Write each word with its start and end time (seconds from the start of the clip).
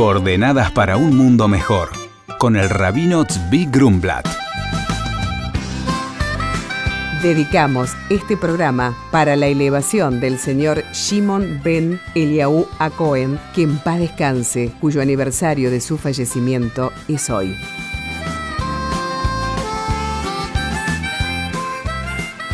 Coordenadas 0.00 0.70
para 0.70 0.96
un 0.96 1.14
mundo 1.14 1.46
mejor, 1.46 1.90
con 2.38 2.56
el 2.56 2.70
rabino 2.70 3.26
Tzvi 3.26 3.66
Grumblat. 3.66 4.26
Dedicamos 7.22 7.90
este 8.08 8.38
programa 8.38 8.96
para 9.10 9.36
la 9.36 9.48
elevación 9.48 10.18
del 10.18 10.38
señor 10.38 10.84
Shimon 10.94 11.60
Ben 11.62 12.00
Eliahu 12.14 12.66
Acohen, 12.78 13.38
que 13.54 13.64
en 13.64 13.76
paz 13.76 13.98
descanse, 13.98 14.72
cuyo 14.80 15.02
aniversario 15.02 15.70
de 15.70 15.82
su 15.82 15.98
fallecimiento 15.98 16.92
es 17.06 17.28
hoy. 17.28 17.54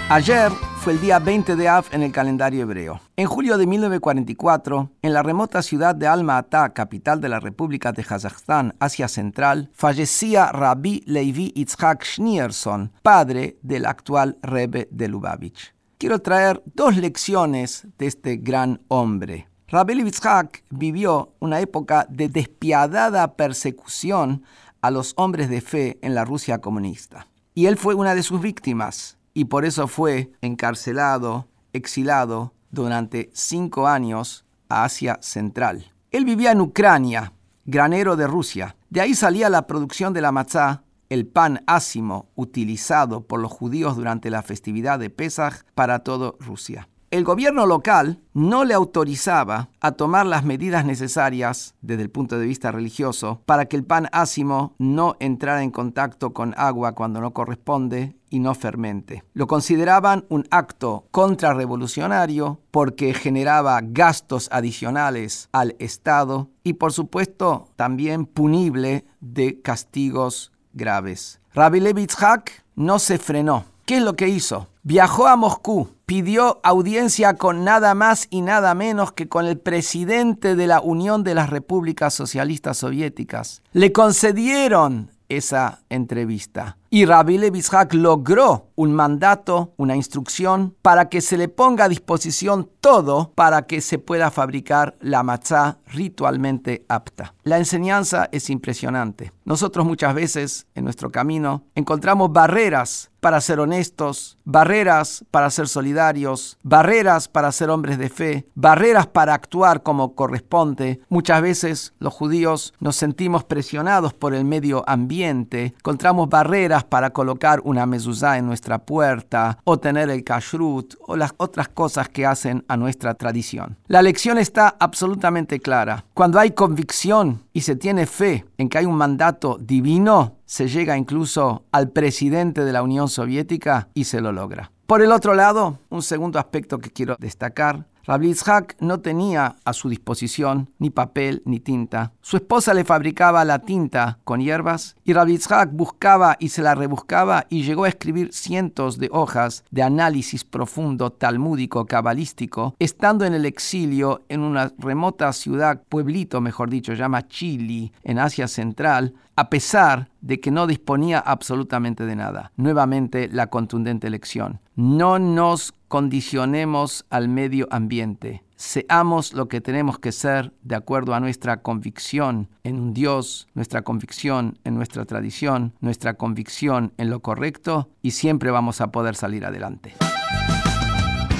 Ayer 0.09 0.51
el 0.91 1.01
día 1.01 1.19
20 1.19 1.57
de 1.57 1.69
Av 1.69 1.87
en 1.91 2.03
el 2.03 2.13
calendario 2.13 2.63
hebreo. 2.63 3.01
En 3.17 3.27
julio 3.27 3.59
de 3.59 3.67
1944, 3.67 4.91
en 5.03 5.13
la 5.13 5.23
remota 5.23 5.63
ciudad 5.63 5.95
de 5.95 6.07
Alma-Ata, 6.07 6.73
capital 6.73 7.21
de 7.21 7.29
la 7.29 7.41
República 7.41 7.93
de 7.93 8.05
Kazajstán, 8.05 8.75
Asia 8.79 9.09
Central, 9.09 9.71
fallecía 9.73 10.53
Rabbi 10.53 11.03
Levi 11.07 11.53
Itzhak 11.57 12.05
Schneerson, 12.05 12.93
padre 13.03 13.59
del 13.63 13.87
actual 13.87 14.39
Rebbe 14.43 14.89
de 14.91 15.09
Lubavitch. 15.09 15.75
Quiero 15.99 16.21
traer 16.21 16.63
dos 16.75 16.97
lecciones 16.97 17.87
de 17.99 18.07
este 18.07 18.37
gran 18.37 18.81
hombre. 18.89 19.49
Rabbi 19.69 19.95
Levi 19.95 20.11
Itzhak 20.11 20.63
vivió 20.71 21.35
una 21.41 21.61
época 21.61 22.07
de 22.09 22.29
despiadada 22.29 23.35
persecución 23.35 24.45
a 24.83 24.91
los 24.91 25.15
hombres 25.17 25.51
de 25.51 25.61
fe 25.61 25.99
en 26.03 26.15
la 26.15 26.25
Rusia 26.25 26.61
comunista. 26.61 27.27
Y 27.55 27.67
él 27.67 27.77
fue 27.77 27.95
una 27.95 28.15
de 28.15 28.23
sus 28.23 28.41
víctimas 28.41 29.16
y 29.37 29.45
por 29.45 29.67
eso 29.67 29.87
fue 29.87 30.33
encarcelado, 30.41 31.47
exilado 31.75 32.55
durante 32.71 33.29
cinco 33.35 33.87
años 33.87 34.47
a 34.71 34.85
Asia 34.85 35.19
Central. 35.21 35.93
Él 36.11 36.25
vivía 36.25 36.53
en 36.53 36.63
Ucrania, 36.63 37.35
granero 37.67 38.17
de 38.17 38.27
Rusia. 38.27 38.77
De 38.89 39.03
ahí 39.03 39.15
salía 39.15 39.51
la 39.51 39.67
producción 39.67 40.15
de 40.15 40.23
la 40.23 40.33
matzá, 40.33 40.85
el 41.11 41.27
pan 41.27 41.63
ácimo 41.67 42.31
utilizado 42.35 43.27
por 43.27 43.39
los 43.39 43.53
judíos 43.53 43.95
durante 43.95 44.31
la 44.31 44.41
festividad 44.41 44.99
de 44.99 45.11
Pesach 45.11 45.65
para 45.75 45.99
toda 45.99 46.33
Rusia 46.41 46.89
el 47.17 47.25
gobierno 47.25 47.65
local 47.65 48.21
no 48.35 48.65
le 48.65 48.75
autorizaba 48.75 49.71
a 49.81 49.93
tomar 49.93 50.27
las 50.27 50.45
medidas 50.45 50.85
necesarias 50.85 51.75
desde 51.81 52.03
el 52.03 52.11
punto 52.11 52.39
de 52.39 52.45
vista 52.47 52.71
religioso 52.71 53.41
para 53.47 53.65
que 53.65 53.77
el 53.77 53.85
pan 53.85 54.09
ácimo 54.13 54.75
no 54.79 55.17
entrara 55.19 55.63
en 55.63 55.71
contacto 55.71 56.35
con 56.35 56.53
agua 56.59 56.93
cuando 56.93 57.23
no 57.23 57.33
corresponde 57.33 58.17
y 58.29 58.41
no 58.41 58.55
fermente. 58.55 59.25
Lo 59.33 59.47
consideraban 59.47 60.27
un 60.29 60.47
acto 60.51 61.07
contrarrevolucionario 61.11 62.61
porque 62.71 63.15
generaba 63.15 63.81
gastos 63.83 64.51
adicionales 64.53 65.49
al 65.53 65.75
Estado 65.79 66.51
y 66.65 66.75
por 66.75 66.93
supuesto 66.93 67.71
también 67.77 68.27
punible 68.27 69.07
de 69.21 69.63
castigos 69.63 70.53
graves. 70.75 71.41
Rabbi 71.55 71.81
Levitzhak 71.81 72.65
no 72.75 72.99
se 72.99 73.19
frenó. 73.19 73.76
¿Qué 73.87 73.97
es 73.97 74.03
lo 74.03 74.17
que 74.17 74.29
hizo? 74.29 74.69
Viajó 74.83 75.27
a 75.27 75.37
Moscú 75.37 75.89
pidió 76.07 76.61
audiencia 76.63 77.35
con 77.35 77.65
nada 77.65 77.95
más 77.95 78.29
y 78.31 78.41
nada 78.41 78.75
menos 78.75 79.13
que 79.13 79.29
con 79.29 79.45
el 79.45 79.59
presidente 79.59 80.55
de 80.55 80.69
la 80.69 80.81
Unión 80.81 81.25
de 81.25 81.35
las 81.35 81.51
Repúblicas 81.51 82.15
Socialistas 82.15 82.79
Soviéticas. 82.79 83.61
Le 83.73 83.93
concedieron 83.93 85.11
esa 85.29 85.81
entrevista. 85.91 86.79
Y 86.91 87.05
Rabbi 87.05 87.39
Levitzhak 87.39 87.95
logró 87.95 88.69
un 88.77 88.93
mandato, 88.93 89.73
una 89.77 89.97
instrucción, 89.97 90.75
para 90.83 91.09
que 91.09 91.21
se 91.21 91.37
le 91.37 91.49
ponga 91.49 91.85
a 91.85 91.89
disposición 91.89 92.71
todo 92.81 93.33
para 93.35 93.63
que 93.63 93.81
se 93.81 93.99
pueda 93.99 94.31
fabricar 94.31 94.97
la 95.01 95.25
matzá 95.25 95.79
ritualmente 95.87 96.85
apta. 96.89 97.35
La 97.43 97.59
enseñanza 97.59 98.29
es 98.31 98.49
impresionante. 98.49 99.33
Nosotros 99.45 99.85
muchas 99.87 100.15
veces 100.15 100.67
en 100.75 100.85
nuestro 100.85 101.11
camino 101.11 101.65
encontramos 101.75 102.33
barreras 102.33 103.11
para 103.21 103.41
ser 103.41 103.59
honestos, 103.59 104.39
barreras 104.45 105.25
para 105.33 105.51
ser 105.51 105.67
solidarios, 105.67 106.59
barreras 106.63 107.27
para 107.27 107.51
ser 107.51 107.71
hombres 107.71 107.99
de 107.99 108.09
fe, 108.09 108.47
barreras 108.55 109.09
para 109.09 109.35
actuar 109.35 109.83
como 109.83 110.15
corresponde. 110.15 111.01
Muchas 111.09 111.43
veces 111.43 111.93
los 111.99 112.15
judíos 112.15 112.73
nos 112.79 112.95
sentimos 112.95 113.43
presionados 113.43 114.15
por 114.15 114.33
el 114.33 114.45
medio 114.45 114.85
ambiente, 114.87 115.75
encontramos 115.77 116.29
barreras 116.29 116.76
para 116.85 117.11
colocar 117.11 117.61
una 117.65 117.87
mezuzá 117.87 118.39
en 118.39 118.47
nuestra 118.47 118.79
puerta 118.79 119.59
o 119.65 119.79
tener 119.79 120.11
el 120.11 120.25
kashrut 120.25 120.95
o 121.01 121.17
las 121.17 121.35
otras 121.37 121.69
cosas 121.69 122.09
que 122.09 122.27
hacen 122.27 122.65
a 122.69 122.77
nuestra 122.77 123.15
tradición. 123.15 123.77
La 123.87 124.03
lección 124.03 124.39
está 124.39 124.77
absolutamente 124.79 125.61
clara. 125.61 126.05
Cuando 126.15 126.39
hay 126.39 126.53
convicción 126.53 127.43
y 127.53 127.63
se 127.63 127.77
tiene 127.77 128.07
fe 128.07 128.45
en 128.59 128.69
que 128.69 128.79
hay 128.79 128.87
un 128.87 128.97
mandato 128.97 129.59
divino, 129.61 130.37
se 130.45 130.69
llega 130.69 130.97
incluso 130.97 131.65
al 131.73 131.91
presidente 131.91 132.65
de 132.65 132.73
la 132.73 132.83
Unión 132.83 133.09
Soviética 133.09 133.89
y 133.95 134.05
se 134.05 134.21
lo 134.21 134.33
logra. 134.33 134.71
Por 134.87 135.03
el 135.03 135.11
otro 135.11 135.35
lado, 135.35 135.81
un 135.89 136.03
segundo 136.03 136.39
aspecto 136.39 136.79
que 136.79 136.91
quiero 136.91 137.17
destacar 137.19 137.87
Rabbi 138.07 138.35
no 138.81 139.01
tenía 139.01 139.57
a 139.65 139.73
su 139.73 139.89
disposición 139.89 140.71
ni 140.79 140.91
papel 140.91 141.43
ni 141.45 141.59
tinta. 141.59 142.13
Su 142.21 142.37
esposa 142.37 142.73
le 142.73 142.85
fabricaba 142.85 143.45
la 143.45 143.59
tinta 143.59 144.19
con 144.23 144.41
hierbas 144.41 144.97
y 145.05 145.13
Rabbi 145.13 145.39
buscaba 145.73 146.37
y 146.39 146.51
se 146.51 146.63
la 146.63 146.75
rebuscaba 146.77 147.47
y 147.49 147.65
llegó 147.65 147.85
a 147.85 147.89
escribir 147.89 148.33
cientos 148.33 148.99
de 148.99 149.09
hojas 149.13 149.65
de 149.71 149.83
análisis 149.83 150.45
profundo 150.45 151.11
talmúdico 151.11 151.87
cabalístico, 151.87 152.77
estando 152.79 153.25
en 153.25 153.35
el 153.35 153.45
exilio 153.45 154.23
en 154.29 154.41
una 154.41 154.73
remota 154.79 155.33
ciudad, 155.33 155.83
pueblito 155.89 156.41
mejor 156.41 156.71
dicho, 156.71 156.95
llama 156.95 157.27
Chili, 157.27 157.93
en 158.05 158.19
Asia 158.19 158.47
Central, 158.47 159.15
a 159.35 159.51
pesar 159.51 160.09
de 160.21 160.41
que 160.41 160.51
no 160.51 160.67
disponía 160.67 161.19
absolutamente 161.19 162.07
de 162.07 162.17
nada. 162.17 162.53
Nuevamente 162.57 163.29
la 163.31 163.49
contundente 163.49 164.11
lección. 164.11 164.61
No 164.77 165.19
nos 165.19 165.73
condicionemos 165.89 167.07
al 167.09 167.31
medio 167.31 167.67
ambiente. 167.71 168.45
Seamos 168.57 169.33
lo 169.33 169.49
que 169.49 169.63
tenemos 169.63 169.99
que 169.99 170.13
ser 170.13 170.53
de 170.65 170.75
acuerdo 170.75 171.15
a 171.15 171.21
nuestra 171.21 171.63
convicción 171.63 172.51
en 172.63 172.79
un 172.79 172.93
Dios, 172.93 173.49
nuestra 173.55 173.81
convicción 173.81 174.59
en 174.65 174.75
nuestra 174.75 175.07
tradición, 175.07 175.73
nuestra 175.81 176.19
convicción 176.19 176.93
en 176.99 177.09
lo 177.09 177.21
correcto 177.21 177.89
y 178.03 178.11
siempre 178.11 178.51
vamos 178.51 178.83
a 178.83 178.93
poder 178.93 179.17
salir 179.17 179.47
adelante. 179.47 179.95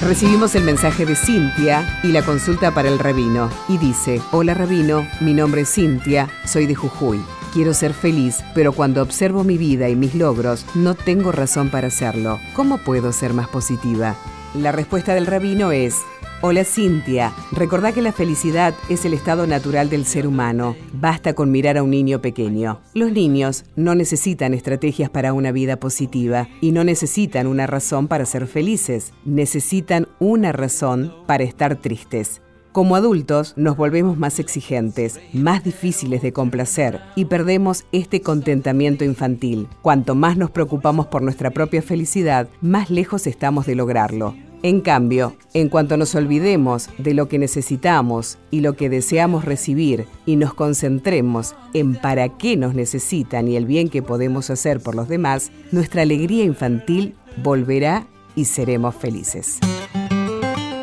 Recibimos 0.01 0.55
el 0.55 0.63
mensaje 0.63 1.05
de 1.05 1.15
Cintia 1.15 1.99
y 2.03 2.07
la 2.07 2.23
consulta 2.23 2.73
para 2.73 2.87
el 2.87 2.97
rabino. 2.97 3.51
Y 3.69 3.77
dice, 3.77 4.19
hola 4.31 4.55
rabino, 4.55 5.05
mi 5.21 5.35
nombre 5.35 5.61
es 5.61 5.69
Cintia, 5.69 6.27
soy 6.43 6.65
de 6.65 6.73
Jujuy. 6.73 7.19
Quiero 7.53 7.73
ser 7.73 7.93
feliz, 7.93 8.43
pero 8.53 8.73
cuando 8.73 9.01
observo 9.01 9.43
mi 9.43 9.57
vida 9.57 9.89
y 9.89 9.95
mis 9.95 10.15
logros, 10.15 10.65
no 10.75 10.95
tengo 10.95 11.31
razón 11.31 11.69
para 11.69 11.87
hacerlo. 11.87 12.39
¿Cómo 12.53 12.77
puedo 12.77 13.11
ser 13.13 13.33
más 13.33 13.47
positiva? 13.47 14.15
La 14.53 14.71
respuesta 14.71 15.13
del 15.13 15.25
rabino 15.25 15.71
es, 15.71 15.95
Hola 16.41 16.63
Cintia, 16.65 17.33
recordá 17.51 17.93
que 17.93 18.01
la 18.03 18.11
felicidad 18.11 18.75
es 18.89 19.05
el 19.05 19.13
estado 19.15 19.47
natural 19.47 19.89
del 19.89 20.05
ser 20.05 20.27
humano. 20.27 20.75
Basta 20.93 21.33
con 21.33 21.49
mirar 21.49 21.77
a 21.77 21.83
un 21.83 21.89
niño 21.89 22.21
pequeño. 22.21 22.79
Los 22.93 23.11
niños 23.11 23.65
no 23.75 23.95
necesitan 23.95 24.53
estrategias 24.53 25.09
para 25.09 25.33
una 25.33 25.51
vida 25.51 25.79
positiva 25.79 26.47
y 26.61 26.73
no 26.73 26.83
necesitan 26.83 27.47
una 27.47 27.65
razón 27.65 28.07
para 28.07 28.25
ser 28.25 28.45
felices, 28.45 29.13
necesitan 29.25 30.07
una 30.19 30.51
razón 30.51 31.11
para 31.25 31.43
estar 31.43 31.75
tristes. 31.77 32.41
Como 32.77 32.95
adultos 32.95 33.55
nos 33.57 33.75
volvemos 33.75 34.19
más 34.19 34.37
exigentes, 34.37 35.19
más 35.33 35.63
difíciles 35.63 36.21
de 36.21 36.31
complacer 36.31 37.01
y 37.15 37.25
perdemos 37.25 37.85
este 37.91 38.21
contentamiento 38.21 39.03
infantil. 39.03 39.67
Cuanto 39.81 40.13
más 40.13 40.37
nos 40.37 40.51
preocupamos 40.51 41.07
por 41.07 41.23
nuestra 41.23 41.49
propia 41.49 41.81
felicidad, 41.81 42.47
más 42.61 42.91
lejos 42.91 43.25
estamos 43.25 43.65
de 43.65 43.73
lograrlo. 43.73 44.35
En 44.61 44.81
cambio, 44.81 45.35
en 45.55 45.69
cuanto 45.69 45.97
nos 45.97 46.13
olvidemos 46.13 46.87
de 46.99 47.15
lo 47.15 47.27
que 47.27 47.39
necesitamos 47.39 48.37
y 48.51 48.59
lo 48.59 48.75
que 48.75 48.89
deseamos 48.89 49.43
recibir 49.43 50.05
y 50.27 50.35
nos 50.35 50.53
concentremos 50.53 51.55
en 51.73 51.95
para 51.95 52.29
qué 52.37 52.57
nos 52.57 52.75
necesitan 52.75 53.47
y 53.47 53.55
el 53.55 53.65
bien 53.65 53.89
que 53.89 54.03
podemos 54.03 54.51
hacer 54.51 54.81
por 54.81 54.93
los 54.93 55.07
demás, 55.07 55.51
nuestra 55.71 56.03
alegría 56.03 56.43
infantil 56.43 57.15
volverá 57.41 58.05
y 58.35 58.45
seremos 58.45 58.93
felices. 58.93 59.57